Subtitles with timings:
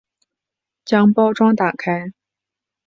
[0.83, 2.07] 将包装打开